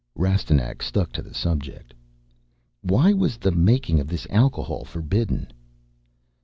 [0.15, 1.93] Rastignac stuck to the subject
[2.81, 5.53] "Why was the making of this alcohol forbidden?"